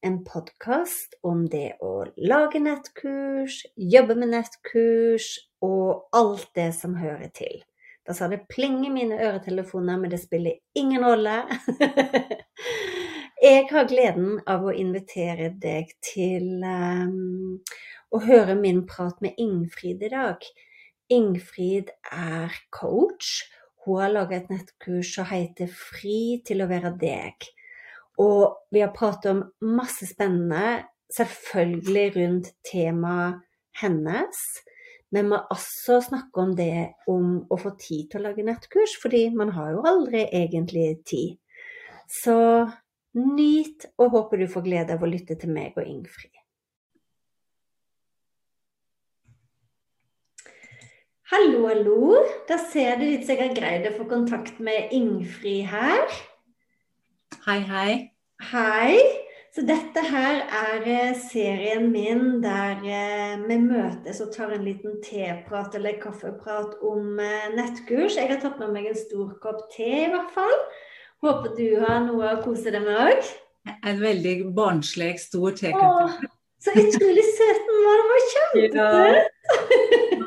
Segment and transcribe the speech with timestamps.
[0.00, 5.32] en podkast om det å lage nettkurs, jobbe med nettkurs
[5.64, 7.64] og alt det som hører til.
[8.06, 11.42] Da sa det pling i mine øretelefoner, men det spiller ingen rolle.
[13.42, 17.58] Jeg har gleden av å invitere deg til um,
[18.10, 20.48] å høre min prat med Ingfrid i dag.
[21.12, 23.44] Ingfrid er coach.
[23.84, 27.52] Hun har laget et nettkurs som heter Fri til å være deg.
[28.18, 29.44] Og vi har pratet om
[29.78, 33.44] masse spennende, selvfølgelig rundt temaet
[33.80, 34.40] hennes.
[35.10, 38.98] Men vi må også snakke om det om å få tid til å lage nettkurs,
[39.00, 41.38] fordi man har jo aldri egentlig tid.
[42.08, 42.36] Så
[43.16, 46.34] nyt, og håper du får glede av å lytte til meg og Ingfrid.
[51.28, 52.18] Hallo, hallo.
[52.48, 56.06] Da ser det ut som jeg har greid å få kontakt med Ingfrid her.
[57.46, 57.92] Hei, hei.
[58.50, 58.98] Hei.
[59.54, 64.98] Så dette her er eh, serien min der eh, vi møtes og tar en liten
[65.04, 68.18] teprat eller kaffeprat om eh, nettkurs.
[68.18, 70.56] Jeg har tatt med meg en stor kopp te i hvert fall.
[71.24, 73.30] Håper du har noe å kose deg med òg.
[73.86, 76.18] En veldig barnslig, stor tekopp.
[76.58, 78.02] Så utrolig søt den var.
[78.02, 79.34] Den var kjempesøt.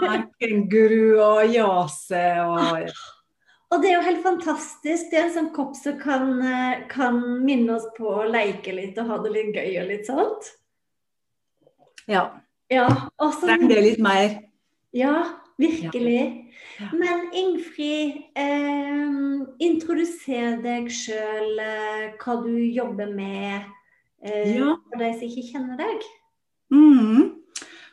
[0.02, 0.16] Ja.
[0.42, 2.88] Kenguru og jase og
[3.72, 5.10] og det er jo helt fantastisk.
[5.12, 9.00] Det er en sånn kopp som kan, eh, kan minne oss på å leke litt
[9.00, 10.50] og ha det litt gøy og litt sånt.
[12.12, 12.26] Ja.
[12.72, 14.42] ja også, Trenger det litt mer.
[14.92, 15.16] Ja,
[15.62, 16.52] virkelig.
[16.82, 16.90] Ja.
[16.92, 19.16] Men Ingfrid, eh,
[19.64, 23.70] introduser deg sjøl, eh, hva du jobber med,
[24.24, 24.76] eh, ja.
[24.90, 26.10] for de som ikke kjenner deg.
[26.74, 27.41] Mm.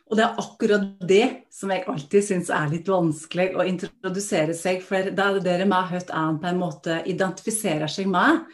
[0.08, 4.80] Og det er akkurat det som jeg alltid syns er litt vanskelig å introdusere seg,
[4.84, 8.46] for det er det med høyt an på en måte identifiserer seg med.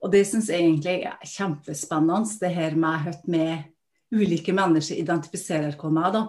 [0.00, 3.68] Og det syns jeg egentlig er kjempespennende, det her med høyt med
[4.16, 6.16] ulike mennesker identifiserer seg med.
[6.16, 6.24] da.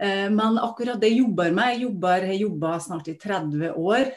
[0.00, 4.10] Eh, men akkurat det jeg jobber med, jeg jobber, jeg jobber snart i 30 år,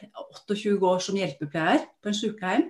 [0.47, 2.67] 28 år som hjelpepleier på en sykehjem.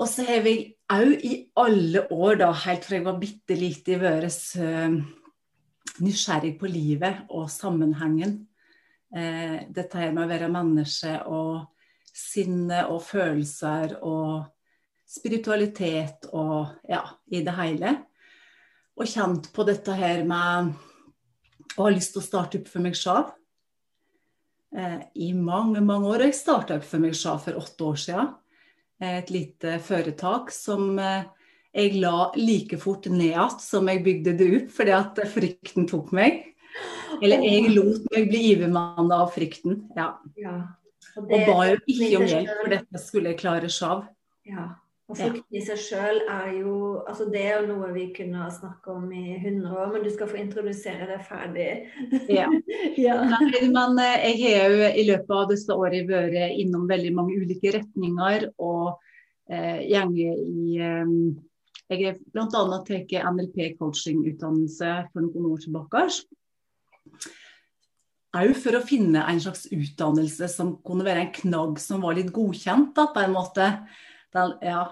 [0.00, 0.56] Og så har vi
[0.90, 5.18] òg i alle år, da, helt fra jeg var bitte lite, vært
[6.04, 8.38] nysgjerrig på livet og sammenhengen.
[9.14, 11.66] Eh, dette her med å være menneske og
[12.10, 14.46] sinne og følelser og
[15.10, 17.02] spiritualitet og ja,
[17.32, 17.96] i det hele.
[19.00, 20.72] Og kjent på dette her med
[21.76, 23.24] å ha lyst til å starte opp for meg sjøl.
[24.76, 26.22] Eh, I mange, mange år.
[26.22, 28.32] Og jeg starta opp for meg sjøl for åtte år siden.
[29.00, 31.26] Eh, et lite foretak som eh,
[31.76, 36.10] jeg la like fort ned igjen som jeg bygde det opp, fordi at frykten tok
[36.16, 36.42] meg.
[37.20, 39.82] Eller jeg lot meg bli ivermanna av frykten.
[39.96, 40.12] Ja.
[40.40, 40.58] ja.
[41.16, 44.06] Og, det, og ba jo ikke om hjelp, for dette skulle jeg klare sjøl.
[44.48, 44.70] Ja.
[45.10, 46.72] Og frykten i seg sjøl er jo
[47.10, 50.30] altså Det er jo noe vi kunne snakke om i 100 år, men du skal
[50.30, 51.68] få introdusere det ferdig.
[52.30, 52.46] ja.
[53.06, 53.18] ja.
[53.26, 57.40] Nei, men eh, jeg har jo i løpet av disse årene vært innom veldig mange
[57.42, 59.00] ulike retninger og
[59.50, 61.16] eh, i eh,
[61.90, 62.46] jeg har bl.a.
[62.86, 66.04] tatt NLP-coaching-utdannelse for noen år tilbake.
[68.40, 72.30] Òg for å finne en slags utdannelse som kunne være en knagg som var litt
[72.34, 73.66] godkjent, da, på en måte.
[74.30, 74.84] Den, ja.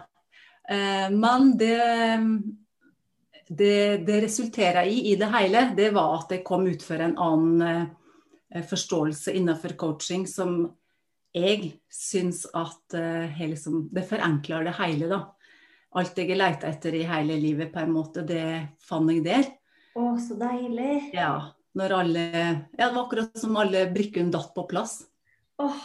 [0.67, 1.79] eh, men det,
[3.47, 3.79] det,
[4.09, 7.87] det resulterer i i det hele, det var at jeg kom ut for en annen
[8.50, 10.65] eh, forståelse innenfor coaching som
[11.37, 15.15] jeg syns at eh, liksom, det forenkler det hele.
[15.15, 15.23] da.
[15.96, 19.46] Alt jeg har leita etter i hele livet, på en måte, det fant jeg der.
[19.96, 21.12] Å, så deilig.
[21.14, 21.52] Ja.
[21.79, 25.05] Når alle Ja, det var akkurat som alle brikkene datt på plass.
[25.58, 25.81] Åh,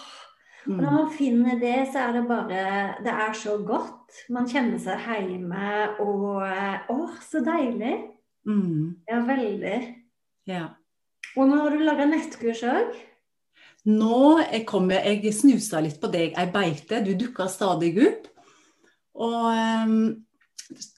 [0.64, 0.78] og Mm.
[0.80, 4.14] når man finner det, så er det bare Det er så godt.
[4.30, 6.40] Man kjenner seg hjemme og
[6.90, 8.10] Å, så deilig.
[8.48, 8.96] Mm.
[9.10, 9.96] Ja, veldig.
[10.48, 10.70] Ja.
[11.36, 12.96] Og nå har du laga nettkurs òg?
[13.86, 18.28] Nå jeg kom jeg, jeg snusa litt på deg ei beite, du dukka stadig opp.
[19.22, 20.26] Og ehm,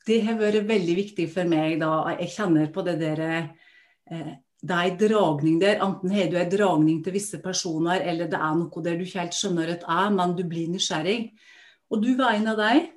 [0.08, 2.16] det har vært veldig viktig for meg da.
[2.16, 4.34] Jeg kjenner på det der eh,
[4.66, 5.82] Det er en dragning der.
[5.84, 9.22] Enten har du en dragning til visse personer, eller det er noe der du ikke
[9.22, 11.36] helt skjønner at er, men du blir nysgjerrig.
[11.92, 12.88] Og du var en av dem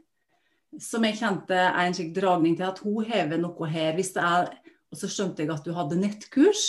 [0.81, 3.95] som jeg kjente er en slik dragning til at hun hever noe her.
[3.99, 4.53] Hvis det er,
[4.89, 6.65] og så skjønte jeg at du hadde nettkurs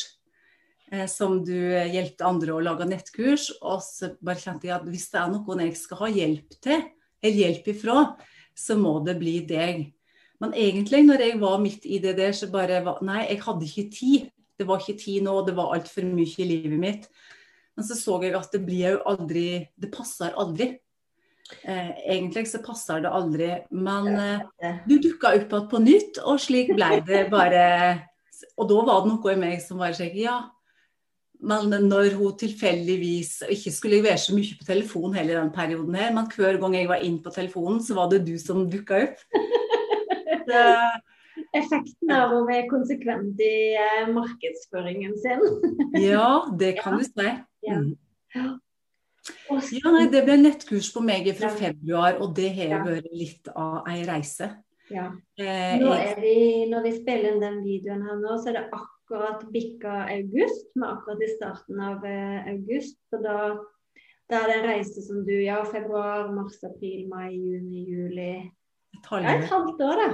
[0.92, 3.52] eh, som du hjelpte andre å lage nettkurs.
[3.62, 6.84] Og så bare kjente jeg at hvis det er noen jeg skal ha hjelp til,
[7.20, 8.04] eller hjelp ifra,
[8.60, 9.88] så må det bli deg.
[10.40, 13.68] Men egentlig, når jeg var midt i det der, så bare var Nei, jeg hadde
[13.68, 14.30] ikke tid.
[14.60, 17.10] Det var ikke tid nå, det var altfor mye i livet mitt.
[17.76, 19.48] Men så så jeg at det blir jo aldri
[19.80, 20.74] Det passer aldri.
[21.64, 24.08] Eh, egentlig så passer det aldri, men
[24.62, 27.64] eh, du dukka opp igjen på nytt, og slik ble det bare
[28.54, 30.38] Og da var det noe i meg som bare sa Ja.
[31.40, 36.12] Men når hun tilfeldigvis Ikke skulle være så mye på telefon heller den perioden her,
[36.16, 39.24] men hver gang jeg var inn på telefonen, så var det du som dukka opp.
[40.50, 40.62] Så,
[41.56, 45.44] Effekten av å være konsekvent i eh, markedsføringen sin.
[46.12, 47.30] ja, det kan du si.
[47.66, 47.78] Ja.
[47.80, 47.94] Mm.
[48.36, 53.88] Ja, nei, det ble nettkurs på meg fra februar, og det har vært litt av
[53.90, 54.52] ei reise.
[54.94, 55.10] ja.
[55.38, 56.36] Eh, Nå er vi,
[56.70, 58.99] når vi spiller inn den videoen her nå, så er det akkurat
[59.54, 60.70] bikka august.
[60.76, 62.98] Vi er akkurat i starten av eh, august.
[63.10, 63.38] Så da,
[64.30, 68.52] da er det en reise som du Ja, februar, mars, april, mai, juni, juli.
[68.94, 70.10] et Ja, et halvt år, da.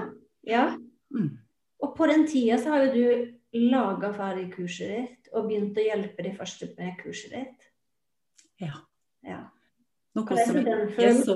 [0.48, 0.78] Ja.
[1.12, 1.38] Mm.
[1.84, 3.36] Og på den tida så har jo du
[3.72, 7.70] laga ferdig kurset ditt og begynt å hjelpe de første med kurset ditt.
[8.62, 8.80] Ja.
[9.26, 9.44] Ja.
[10.16, 11.34] Noe som jeg, jeg, så,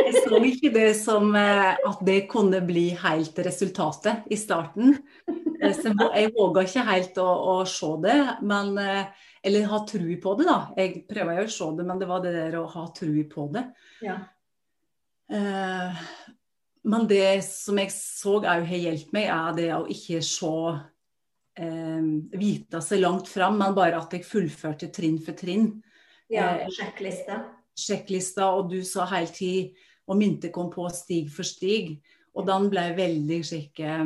[0.00, 4.96] jeg så ikke det som eh, at det kunne bli helt resultatet i starten.
[5.64, 9.06] Eh, Så jeg våga ikke helt å, å se det, men, eh,
[9.44, 10.58] eller ha tru på det, da.
[10.76, 13.48] Jeg prøver jo å se det, men det var det der å ha tru på
[13.52, 13.66] det.
[14.04, 14.18] Ja.
[15.30, 16.04] Eh,
[16.84, 20.50] Men det som jeg så òg har hjulpet meg, er det å ikke se
[21.56, 22.02] eh,
[22.36, 25.82] vite seg langt fram, men bare at jeg fullførte trinn for trinn.
[26.28, 26.68] ja Eh.
[27.74, 29.72] Sjekklista, og du sa hele tid
[30.06, 32.02] og mynte kom på stig for stig.
[32.36, 34.04] Og den ble veldig slik eh,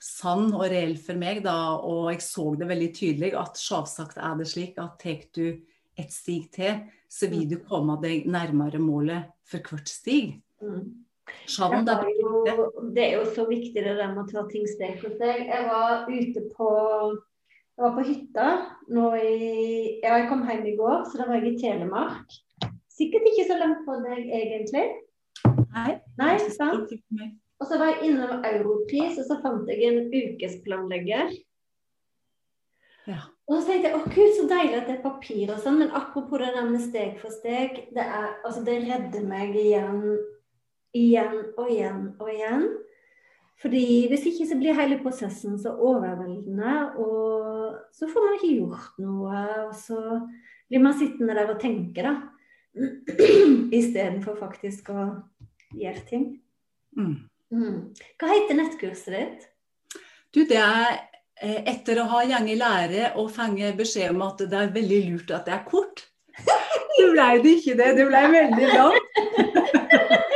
[0.00, 1.76] sann og reell for meg, da.
[1.84, 5.44] Og jeg så det veldig tydelig at selvsagt er det slik at tar du
[6.00, 10.40] et stig til, så vil du komme deg nærmere målet for hvert stig.
[10.62, 11.06] Mm.
[11.46, 14.96] Det er jo, det er jo så viktig det der med å ta ting steg
[15.02, 15.44] for steg.
[15.46, 16.70] Jeg var ute på
[17.80, 18.46] jeg var på hytta
[18.92, 19.36] nå i
[20.02, 22.34] Ja, jeg kom hjem i går, så da var jeg i Telemark.
[22.92, 24.82] Sikkert ikke så langt fra deg, egentlig.
[25.70, 26.92] Nei, Nei, sant?
[27.60, 31.32] Og så var jeg innom Europris, og så fant jeg en ukesplanlegger.
[33.08, 33.20] Ja.
[33.50, 35.94] Og så tenkte jeg å gud, så deilig at det er papir og sånn, men
[35.96, 40.04] apropos det der med steg for steg, det, er, altså, det redder meg igjen,
[40.96, 42.68] igjen og igjen og igjen.
[43.60, 49.00] Fordi hvis ikke så blir hele prosessen så overveldende, og så får man ikke gjort
[49.04, 49.42] noe.
[49.66, 49.98] Og så
[50.70, 52.14] blir man sittende der og tenke, da.
[53.80, 55.10] Istedenfor faktisk å
[55.76, 56.30] gjøre ting.
[56.96, 57.29] Mm.
[57.50, 57.90] Mm.
[58.20, 59.46] Hva heter nettkurset ditt?
[60.30, 61.00] Du, det er
[61.42, 65.00] eh, etter å ha gått i lære og fått beskjed om at det er veldig
[65.08, 66.06] lurt at det er kort.
[67.00, 67.86] Det ble det ikke det.
[67.96, 69.06] Det ble veldig langt.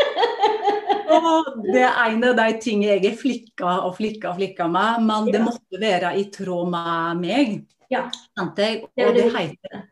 [1.15, 5.05] Og det er en av de tingene jeg er flikka og flikka og flikka med,
[5.07, 7.55] men det måtte være i tråd med meg.
[7.93, 8.07] Ja.
[8.41, 9.85] Og det heter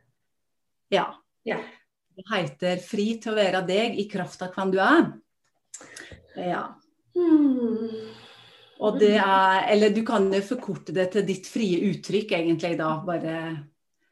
[0.92, 1.06] Ja.
[1.44, 1.58] Ja.
[2.16, 5.12] Det heter 'Fri til å være deg i kraft av hvem du er'.
[6.36, 6.64] Ja.
[7.16, 7.90] Hmm.
[8.82, 12.96] Og det er Eller du kan jo forkorte det til ditt frie uttrykk, egentlig, da.
[13.06, 13.36] Bare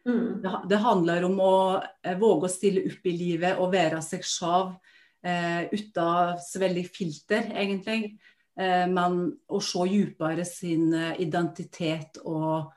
[0.05, 0.43] Mm.
[0.43, 1.57] Det, det handler om å
[2.03, 4.73] eh, våge å stille opp i livet og være seg sjav
[5.21, 8.15] eh, uten så veldig filter, egentlig.
[8.57, 12.73] Eh, men å se dypere sin eh, identitet og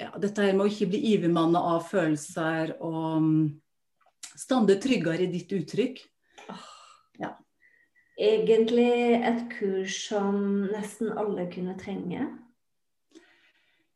[0.00, 3.32] ja, dette her med å ikke bli ivermanna av følelser og um,
[4.32, 5.98] stande tryggere i ditt uttrykk.
[8.20, 12.26] Egentlig et kurs som nesten alle kunne trenge.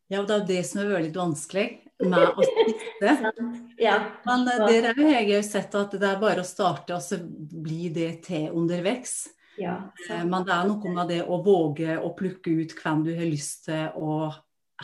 [0.09, 1.66] Ja, og det er det som har vært litt vanskelig.
[2.04, 3.12] med å spise.
[3.87, 3.99] ja.
[4.26, 7.21] Men uh, der har jeg jo sett at det er bare å starte, og så
[7.21, 9.28] blir det til underveis.
[9.61, 9.76] Ja,
[10.09, 13.28] uh, men det er noe med det å våge å plukke ut hvem du har
[13.28, 14.33] lyst til å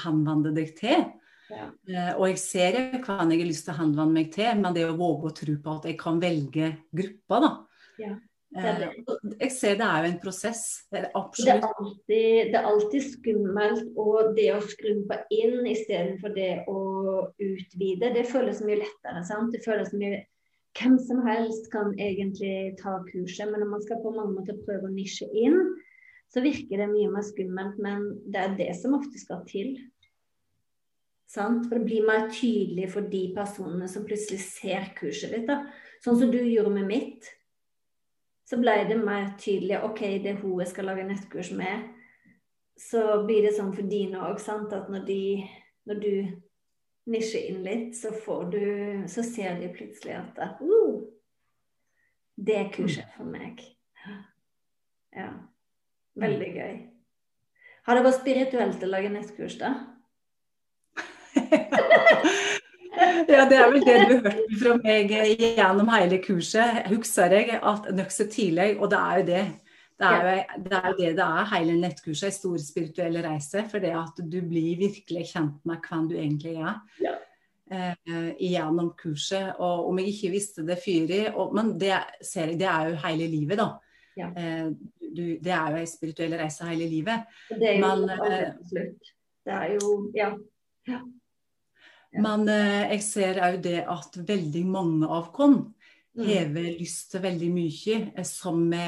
[0.05, 1.09] henvende deg til.
[1.51, 1.67] Ja.
[1.89, 4.87] Uh, og jeg ser hvem jeg har lyst til å henvende meg til, men det
[4.87, 7.55] å våge å tro på at jeg kan velge grupper, da.
[8.01, 8.17] Ja.
[8.50, 8.80] Eh,
[9.45, 10.62] jeg ser det er jo en prosess.
[10.90, 16.35] Det er Det er, alltid, det er alltid skummelt, og det å skrumpe inn istedenfor
[16.35, 16.80] det å
[17.38, 19.23] utvide, det føles mye lettere.
[19.25, 19.52] sant?
[19.52, 20.26] Det føles mye
[20.78, 24.87] Hvem som helst kan egentlig ta kurset, men når man skal på mange måter prøve
[24.87, 25.57] å nisje inn,
[26.30, 27.75] så virker det mye mer skummelt.
[27.83, 29.73] Men det er det som ofte skal til.
[31.26, 31.66] Sant?
[31.66, 35.50] For det blir mer tydelig for de personene som plutselig ser kurset ditt.
[35.50, 35.64] da.
[36.07, 37.26] Sånn som du gjorde med mitt
[38.50, 41.85] så ble det mer tydelig OK, det er hun jeg skal lage nettkurs med.
[42.80, 45.23] Så blir det sånn for dine òg, at når, de,
[45.87, 46.14] når du
[47.14, 48.64] nisjer inn litt, så, får du,
[49.12, 50.99] så ser de plutselig at uh,
[52.40, 52.73] det er
[53.14, 53.62] for meg.
[55.14, 55.30] Ja.
[56.19, 56.75] Veldig gøy.
[57.87, 59.71] Har det vært spirituelt å lage nettkurs, da?
[63.35, 66.85] Ja, det er vel det du hørte fra meg gjennom hele kurset.
[66.90, 69.43] Husker jeg at nokså tidlig, og det er jo det.
[70.00, 73.67] Det er jo det er, det, det er hele nettkurset, en stor spirituell reise.
[73.69, 76.79] For det at du blir virkelig kjent med hvem du egentlig er.
[77.05, 77.19] Ja.
[77.71, 79.52] Eh, gjennom kurset.
[79.61, 83.29] Og om jeg ikke visste det før Men det ser jeg, det er jo hele
[83.31, 83.69] livet, da.
[84.17, 84.33] Ja.
[84.37, 87.29] Eh, du, det er jo en spirituell reise hele livet.
[87.50, 89.12] Det er jo Men, eh, til slutt.
[89.45, 90.33] Det er jo Ja.
[90.88, 91.00] ja.
[92.19, 95.69] Men eh, jeg ser òg det at veldig mange av oss
[96.11, 96.26] Mm.
[96.81, 98.87] lyst til veldig mye eh, som vi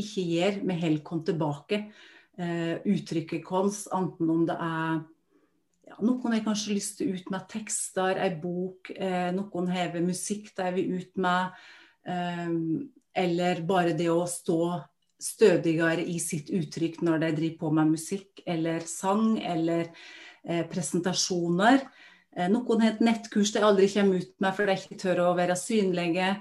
[0.00, 0.56] ikke gjør.
[0.64, 1.80] Vi holder oss tilbake.
[2.38, 5.04] Eh, uttrykket vårt, enten om det er
[5.86, 8.90] ja, Noen har kanskje lyst til ut med tekster, ei bok.
[8.90, 11.54] Eh, noen hever musikk de vil ut med.
[12.04, 12.50] Eh,
[13.16, 14.60] eller bare det å stå
[15.22, 19.88] stødigere i sitt uttrykk når de driver på med musikk eller sang eller
[20.44, 21.86] eh, presentasjoner.
[22.36, 25.34] Eh, Noen har et nettkurs de aldri kommer ut med for de ikke tør å
[25.38, 26.34] være synlige.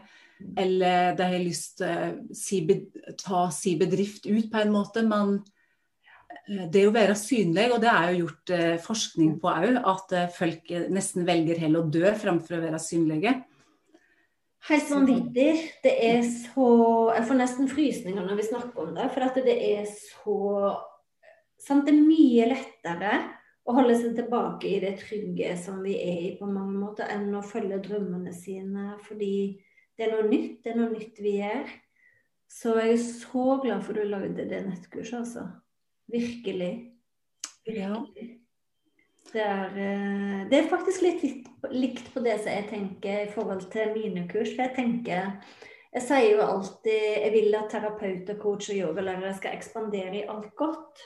[0.60, 5.06] Eller de har lyst til å ta si bedrift ut på en måte.
[5.08, 5.38] Men
[6.44, 10.16] eh, det å være synlig, og det er jo gjort eh, forskning på òg, at
[10.16, 13.38] eh, folk eh, nesten velger heller å dø fremfor å være synlige.
[14.66, 15.50] Helt vanvittig.
[15.84, 16.68] Det er så
[17.14, 19.08] Jeg får nesten frysninger når vi snakker om det.
[19.14, 20.38] For at det er så
[21.62, 21.86] sant?
[21.86, 23.12] Det er mye lettere
[23.66, 27.34] å holde seg tilbake i det trygge som vi er i på mange måter, enn
[27.34, 28.94] å følge drømmene sine.
[29.08, 29.34] Fordi
[29.98, 30.60] det er noe nytt.
[30.64, 31.76] Det er noe nytt vi gjør.
[32.52, 35.48] Så jeg er så glad for du lagde det nettkurset, altså.
[36.14, 36.74] Virkelig.
[37.66, 37.96] Ja.
[39.34, 41.24] Det er, eh, det er faktisk litt
[41.74, 44.54] likt på det som jeg tenker i forhold til mine kurs.
[44.54, 45.40] For jeg tenker
[45.96, 50.50] Jeg sier jo alltid jeg vil at terapeuter, coach og yogalærere skal ekspandere i alt
[50.60, 51.00] godt.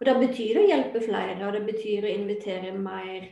[0.00, 3.30] Og det betyr å hjelpe flere, og det betyr å invitere mer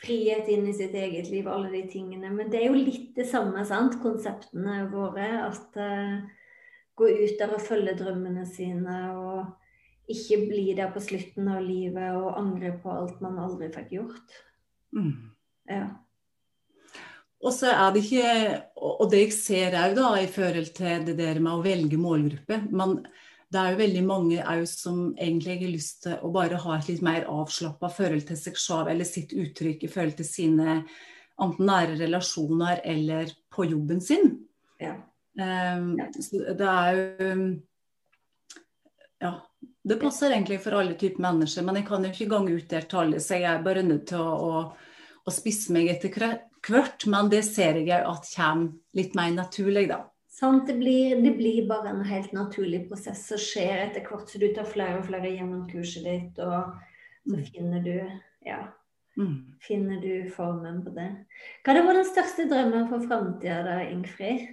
[0.00, 2.30] frihet inn i sitt eget liv, alle de tingene.
[2.32, 5.28] Men det er jo litt det samme, sant, konseptene våre.
[5.44, 6.22] At uh,
[6.96, 9.00] gå ut der og følge drømmene sine.
[9.16, 9.56] og
[10.10, 14.38] ikke bli der på slutten av livet og angre på alt man aldri fikk gjort.
[14.96, 15.12] Mm.
[15.70, 15.84] Ja.
[17.40, 18.32] Og så er det ikke,
[18.76, 22.58] og det jeg ser òg da, i forhold til det der med å velge målgruppe
[22.68, 22.98] Men
[23.50, 26.90] det er jo veldig mange òg som egentlig har lyst til å bare ha et
[26.90, 30.76] litt mer avslappa forhold til seg sjøl eller sitt uttrykk i forhold til sine
[31.40, 34.36] enten nære relasjoner eller på jobben sin.
[34.78, 34.94] Ja.
[35.40, 36.06] Um, Ja.
[36.12, 37.60] så det er jo
[39.20, 39.46] Ja.
[39.82, 42.82] Det passer egentlig for alle typer mennesker, men jeg kan jo ikke gange ut der
[42.82, 44.72] tallet, så jeg er bare nødt til å, å,
[45.24, 47.06] å spisse meg etter hvert.
[47.06, 50.04] Men det ser jeg jo at kommer litt mer naturlig, da.
[50.40, 54.46] Det, blir, det blir bare en helt naturlig prosess som skjer etter hvert så du
[54.56, 56.72] tar flere og flere gjennom kurset ditt, og
[57.28, 57.44] så Mm.
[57.52, 58.10] finner du
[58.46, 58.60] ja,
[59.18, 59.52] Mm.
[59.60, 61.10] finner du formen på det.
[61.64, 64.46] Hva er det den største drømmen for framtida da, Ingfrid?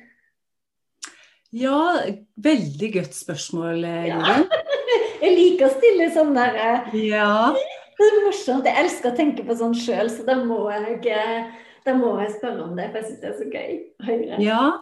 [1.55, 2.01] Ja,
[2.43, 4.43] veldig godt spørsmål, eh, Ja.
[5.21, 7.53] Jeg liker å stille sånn der eh, Ja.
[7.97, 8.65] Det er morsomt.
[8.67, 11.47] Jeg elsker å tenke på sånn sjøl, så da må jeg, eh,
[11.85, 13.71] da må jeg spørre om det, for jeg syns det er så gøy.
[14.05, 14.41] Høyre.
[14.43, 14.81] ja.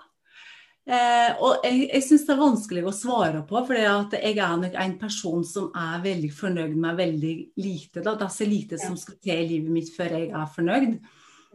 [0.86, 4.78] Eh, og jeg, jeg syns det er vanskelig å svare på, for jeg er nok
[4.84, 8.04] en person som er veldig fornøyd med veldig lite.
[8.04, 8.14] Da.
[8.14, 10.96] Det er så lite som skal til i livet mitt før jeg er fornøyd.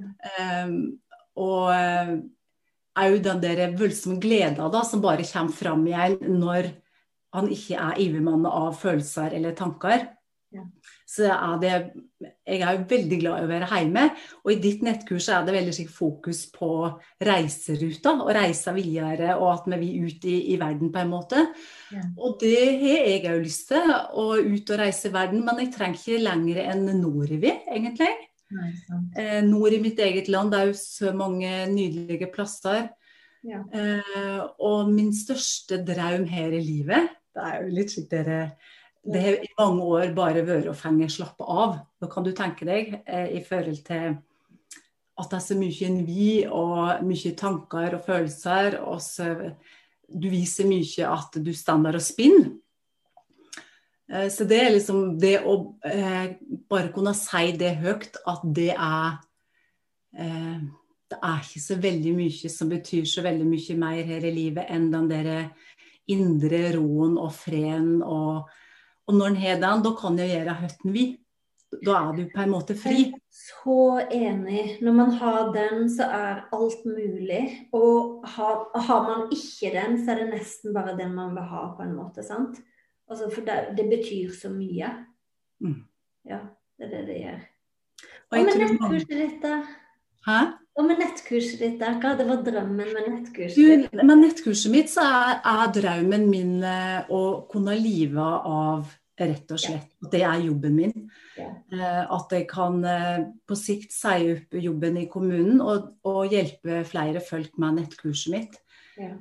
[0.01, 0.77] Eh,
[1.41, 1.73] og
[3.01, 6.73] òg den der voldsomme gleden da, som bare kommer fram igjen når
[7.37, 10.09] han ikke er ivermannet av følelser eller tanker.
[11.11, 11.71] Så er det,
[12.47, 14.05] jeg er jo veldig glad i å være hjemme.
[14.45, 16.71] Og i ditt nettkurs er det veldig fokus på
[17.27, 21.45] reiseruta, og reise videre, og at vi vil ut i, i, verden på en måte.
[21.91, 22.05] Ja.
[22.15, 25.43] Og det har jeg òg lyst til, å ut og reise i verden.
[25.47, 28.13] Men jeg trenger ikke lenger enn nordover, egentlig.
[28.55, 28.71] Nei,
[29.19, 30.55] eh, nord i mitt eget land.
[30.55, 32.91] Det er jo så mange nydelige plasser.
[33.47, 33.65] Ja.
[33.73, 38.41] Eh, og min største drøm her i livet, det er jo litt slik dere
[39.03, 41.79] det har i mange år bare vært å fenge slappe av.
[42.01, 44.19] Da kan du tenke deg eh, i forhold til
[45.21, 48.81] at det er så mye en vi og mye tanker og følelser.
[48.85, 49.33] Og så
[50.11, 52.51] du viser mye at du står der og spinner.
[54.11, 56.37] Eh, så det er liksom det å eh,
[56.71, 59.19] bare kunne si det høyt, at det er
[60.19, 60.61] eh,
[61.11, 64.69] Det er ikke så veldig mye som betyr så veldig mye mer her i livet
[64.71, 65.31] enn den der
[66.07, 68.47] indre roen og freden og
[69.09, 71.05] og når en har den, da kan en gjøre høtten vi.
[71.71, 73.05] Da er du på en måte fri.
[73.31, 74.81] Så enig.
[74.83, 77.43] Når man har den, så er alt mulig.
[77.73, 81.69] Og har, har, man ikke den, så er det nesten bare den man vil ha,
[81.77, 82.27] på en måte.
[82.27, 82.59] sant?
[83.11, 84.91] Altså, for det, det, betyr så mye.
[85.63, 85.79] Mm.
[86.27, 86.43] Ja,
[86.79, 87.39] det er det det gjør.
[88.31, 89.63] Og, og det, nettkurset ditt, da?
[90.27, 90.41] Hæ?
[90.79, 91.97] Og med nettkurset ditt, da?
[91.99, 93.91] Hva det var drømmen med nettkurset ditt?
[93.91, 99.53] Du, med nettkurset mitt så er, er drømmen min eh, å kunne live av rett
[99.53, 99.91] og slett.
[100.01, 100.95] At det er jobben min.
[101.41, 106.85] Eh, at jeg kan eh, på sikt si opp jobben i kommunen og, og hjelpe
[106.89, 108.59] flere folk med nettkurset mitt.
[109.01, 109.13] Ja.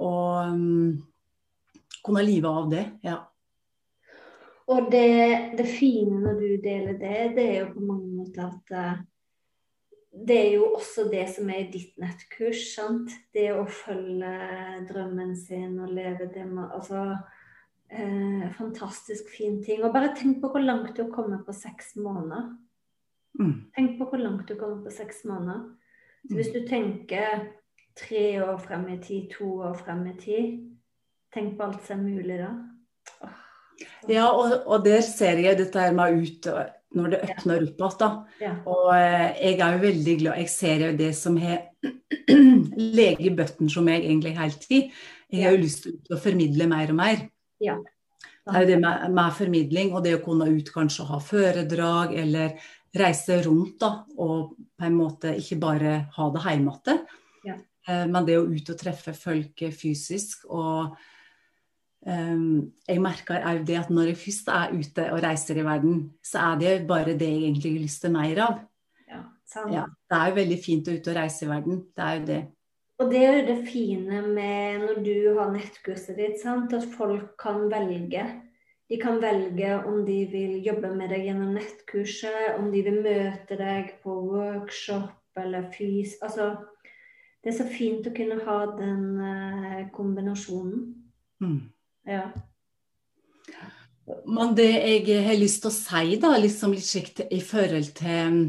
[0.00, 0.92] Og um,
[2.00, 2.84] kunne live av det.
[3.04, 3.18] Ja.
[4.72, 5.08] Og det,
[5.58, 9.04] det, fine når du deler det, det er jo på mange måter at
[10.14, 12.62] det er jo også det som er i ditt nettkurs.
[12.74, 13.10] sant?
[13.34, 14.34] Det å følge
[14.88, 17.16] drømmen sin og leve det med Altså
[17.90, 19.82] eh, fantastisk fin ting.
[19.82, 22.52] Og bare tenk på hvor langt du har kommet på seks måneder.
[23.40, 23.56] Mm.
[23.74, 25.66] Tenk på hvor langt du kommer på seks måneder.
[26.28, 27.50] Så hvis du tenker
[27.98, 30.54] tre år frem i tid, to år frem i tid,
[31.34, 32.52] tenk på alt som er mulig da.
[34.08, 36.46] Ja, og, og, der ser jeg dette her med ut
[36.94, 38.18] når det åpner opp igjen.
[38.42, 38.52] Ja.
[38.70, 41.64] Og eh, jeg er jo veldig glad Jeg ser jo det som har
[43.00, 44.94] lege i bøtten som jeg egentlig hele tid.
[45.34, 47.26] Jeg har jo lyst til å formidle mer og mer.
[47.62, 47.76] Ja.
[48.44, 52.12] Det er jo det med, med, formidling og det å kunne ut kanskje ha foredrag
[52.20, 52.58] eller
[52.94, 57.00] reise rundt da, og på en måte ikke bare ha det hjemme igjen.
[57.48, 57.56] Ja.
[57.88, 60.44] Eh, men det å ut og treffe folk fysisk.
[60.52, 60.94] Og
[62.04, 66.50] jeg merker òg det at når jeg først er ute og reiser i verden, så
[66.50, 68.58] er det bare det jeg egentlig har lyst til mer av.
[69.08, 69.22] Ja,
[69.72, 71.80] ja, det er jo veldig fint å ut og reise i verden.
[71.96, 72.42] Det er jo det.
[73.02, 76.76] Og det er jo det fine med når du har nettkurset ditt, sant?
[76.76, 78.26] at folk kan velge.
[78.92, 83.56] De kan velge om de vil jobbe med deg gjennom nettkurset, om de vil møte
[83.58, 86.18] deg på workshop eller fys...
[86.22, 86.52] Altså,
[87.42, 90.84] det er så fint å kunne ha den uh, kombinasjonen.
[91.42, 91.58] Mm.
[92.08, 92.28] Ja.
[94.28, 98.42] Men det jeg har lyst til å si, da, liksom litt slikt i forhold til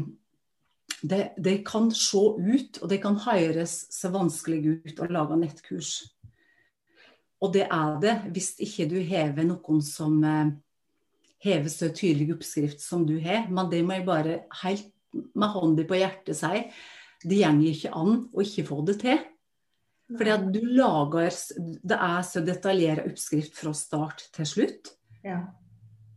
[1.06, 5.94] det, det, kan se ut, og det kan høres så vanskelig ut å lage nettkurs.
[7.40, 10.52] Og det er det hvis ikke du hever noen som eh,
[11.44, 13.48] hever så tydelig oppskrift som du har.
[13.52, 14.92] Men det må jeg bare helt
[15.36, 16.64] med hånda på hjertet si.
[17.26, 19.20] Det går ikke an å ikke få det til.
[20.06, 21.34] Fordi at du lager
[21.82, 24.92] Det er så detaljert oppskrift fra start til slutt.
[25.26, 25.40] Ja.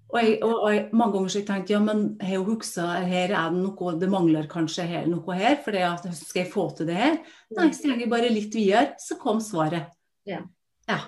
[0.10, 3.52] Og, jeg, og, og mange ganger så jeg tenkte ja, men jeg huksa, her er
[3.54, 5.60] det noe, det mangler kanskje her, noe her.
[5.62, 5.78] For
[6.17, 7.19] skal jeg få til det her?
[7.58, 9.93] Nei, så jeg bare litt videre, så kom svaret.
[10.30, 10.41] Ja.
[10.89, 11.04] ja.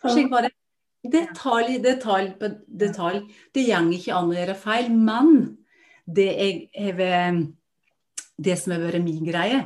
[0.00, 0.52] Så jeg bare
[1.00, 3.22] Detalj, detalj på detalj.
[3.56, 4.90] Det går ikke an å gjøre feil.
[4.92, 5.30] Men
[6.04, 7.38] det, jeg, jeg,
[8.36, 9.62] det som har vært min greie,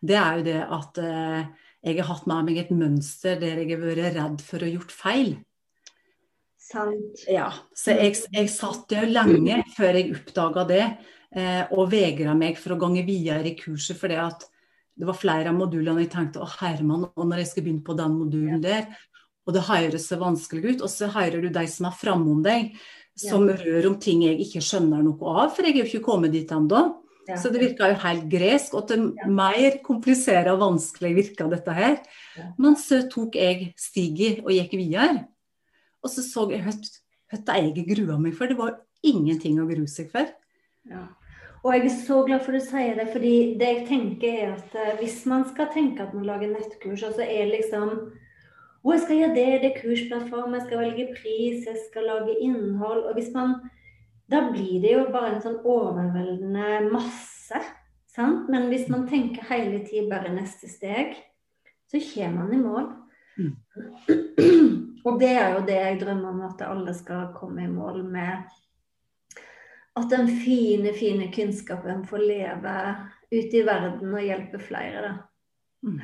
[0.00, 1.42] det er jo det at eh,
[1.80, 4.74] jeg har hatt med meg et mønster der jeg har vært redd for å ha
[4.74, 5.30] gjort feil.
[6.70, 7.24] Sant.
[7.26, 10.84] Ja, så jeg, jeg satt jo lenge før jeg oppdaga det,
[11.34, 13.98] eh, og vegra meg for å gange videre i kurset.
[13.98, 17.86] For det var flere av modulene jeg tenkte å Herman, og når jeg skal begynne
[17.86, 18.86] på den modulen der,
[19.48, 22.74] og det høres så vanskelig ut, og så hører du de som er framom deg,
[23.18, 23.56] som ja.
[23.58, 26.52] rør om ting jeg ikke skjønner noe av, for jeg er jo ikke kommet dit
[26.54, 26.84] ennå.
[27.30, 27.38] Ja.
[27.38, 29.28] Så det virka jo helt gresk, og til ja.
[29.30, 32.00] mer komplisert og vanskelig virka dette her.
[32.58, 35.28] Men så tok jeg stigen og gikk videre.
[36.02, 38.50] Og så så jeg hva jeg grua meg for.
[38.50, 40.28] Det var ingenting å grue seg for.
[40.90, 41.06] Ja.
[41.60, 44.52] Og jeg er så glad for at du sier det, fordi det jeg tenker er
[44.54, 47.90] at uh, hvis man skal tenke at man lager nettkurs, og så er liksom
[48.80, 52.38] å, jeg skal gjøre det, det er kursplattform, jeg skal velge pris, jeg skal lage
[52.40, 53.04] innhold.
[53.10, 53.58] Og hvis man
[54.30, 57.60] da blir det jo bare en sånn overveldende masse.
[58.10, 58.48] Sant?
[58.50, 61.16] Men hvis man tenker hele tiden bare neste steg,
[61.90, 62.88] så kommer man i mål.
[63.40, 63.54] Mm.
[65.06, 68.50] Og det er jo det jeg drømmer om at alle skal komme i mål med.
[69.98, 72.74] At den fine, fine kunnskapen får leve
[73.30, 75.02] ute i verden og hjelpe flere.
[75.06, 75.14] da.
[75.86, 76.00] Mm.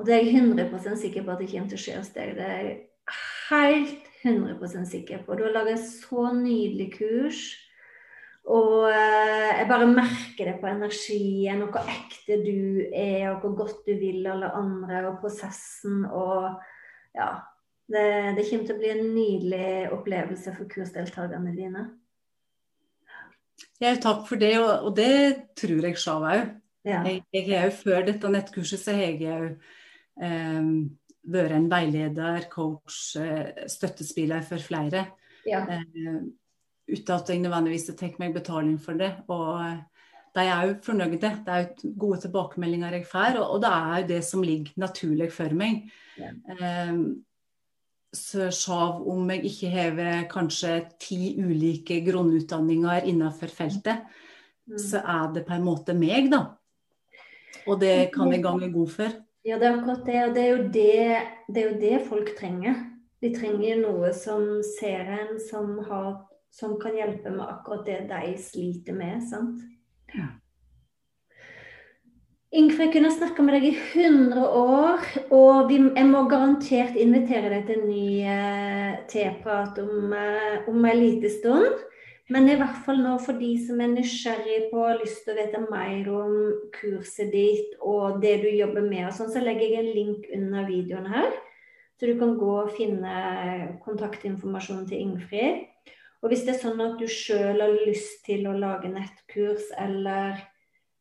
[0.00, 2.34] Og det er jeg 100 sikker på at det kommer til å skje hos deg.
[2.38, 2.70] Det er
[3.50, 5.34] helt 100 sikker på.
[5.34, 7.42] Du har laget så nydelig kurs.
[8.50, 13.54] Og eh, jeg bare merker det på energien, og hvor ekte du er, og hvor
[13.60, 16.60] godt du vil alle andre, og prosessen og
[17.14, 17.30] Ja.
[17.92, 21.82] Det, det kommer til å bli en nydelig opplevelse for kursdeltakerne dine.
[23.82, 26.54] Ja, takk for det, og, og det tror jeg sjøl òg.
[26.88, 27.02] Ja.
[27.04, 29.50] Jeg, jeg har jo Før dette nettkurset så har jeg jo
[31.22, 35.06] vært en veileder, coach, eh, støttespiller for flere.
[35.46, 35.62] Ja.
[35.68, 36.20] Eh,
[36.92, 39.12] uten at jeg nødvendigvis tar meg betaling for det.
[39.28, 39.80] Og eh,
[40.34, 41.32] de er jo fornøyde.
[41.44, 44.72] Det er jo gode tilbakemeldinger jeg får, og, og det er jo det som ligger
[44.80, 45.84] naturlig for meg.
[46.16, 46.32] Ja.
[48.12, 54.02] Så selv om jeg ikke har kanskje ti ulike grunnutdanninger innenfor feltet,
[54.68, 54.76] mm.
[54.76, 56.42] så er det på en måte meg, da.
[57.68, 59.16] Og det kan jeg gange god for.
[59.42, 60.18] Ja, det er akkurat det.
[60.26, 62.84] Og det er jo det, det, er jo det folk trenger.
[63.22, 66.14] De trenger noe som ser en, som, har,
[66.54, 69.22] som kan hjelpe med akkurat det de sliter med.
[69.30, 69.60] sant?
[70.14, 70.30] Ja.
[72.52, 77.62] Ingfrid kunne snakka med deg i 100 år, og vi, jeg må garantert invitere deg
[77.64, 81.80] til en ny eh, teprat om, eh, om en liten stund.
[82.32, 85.34] Men i hvert fall nå for de som er nysgjerrig på og har lyst til
[85.34, 86.36] å vite mer om
[86.72, 90.64] kurset ditt og det du jobber med, og sånn, så legger jeg en link under
[90.68, 91.34] videoen her.
[92.00, 93.16] Så du kan gå og finne
[93.84, 95.60] kontaktinformasjonen til Ingfrid.
[96.22, 100.38] Og hvis det er sånn at du sjøl har lyst til å lage nettkurs, eller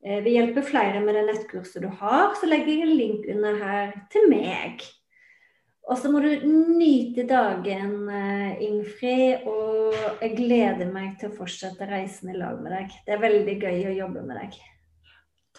[0.03, 3.61] eh, vil hjelpe flere med det nettkurset du har, så legger jeg en link under
[3.61, 4.83] her til meg.
[5.89, 9.47] Og så må du nyte dagen, eh, Ingfrid.
[9.49, 12.93] Og jeg gleder meg til å fortsette reisen i lag med deg.
[13.05, 14.59] Det er veldig gøy å jobbe med deg.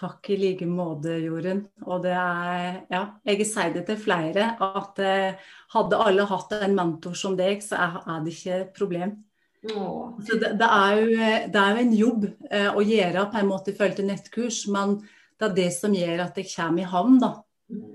[0.03, 1.67] Takk i like måte, Jorunn.
[1.87, 5.35] Og det er Ja, jeg sier det til flere at eh,
[5.75, 9.19] hadde alle hatt en mentor som deg, så er det ikke et problem.
[9.63, 10.19] Åh.
[10.27, 11.07] Så det, det, er jo,
[11.53, 14.65] det, er jo, en jobb eh, å gjøre på en måte i følge til nettkurs,
[14.75, 14.97] men
[15.39, 17.31] det er det som gjør at jeg kommer i havn, da.
[17.71, 17.93] Mm.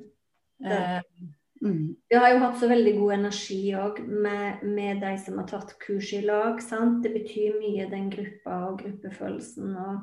[0.64, 1.02] Eh,
[1.62, 1.96] Mm.
[2.10, 5.76] Vi har jo hatt så veldig god energi òg med, med, de som har tatt
[5.82, 6.62] kurs i lag.
[6.64, 7.02] Sant?
[7.04, 9.76] Det betyr mye, den gruppa og gruppefølelsen.
[9.76, 10.02] Og,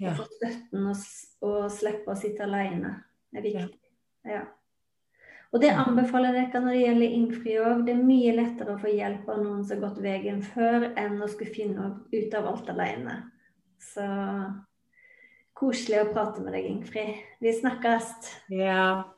[0.00, 0.12] ja.
[0.12, 1.08] og få støtten og,
[1.46, 2.94] og, slippe å sitte alene.
[3.32, 3.82] Det er viktig.
[4.26, 4.44] Ja.
[5.54, 7.84] Og det anbefaler dere når det gjelder innfri òg.
[7.86, 11.20] Det er mye lettere å få hjelp av noen som har gått veien før, enn
[11.22, 13.20] å skulle finne ut av alt alene.
[13.80, 14.04] Så
[15.56, 17.20] koselig å prate med deg, Ingfrid.
[17.40, 18.32] Vi snakkes.
[18.52, 19.15] Ja.